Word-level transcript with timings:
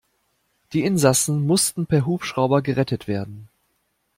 Die 0.73 0.83
Insassen 0.83 1.45
mussten 1.45 1.85
per 1.85 2.07
Hubschrauber 2.07 2.63
gerettet 2.63 3.07
werden. 3.07 3.49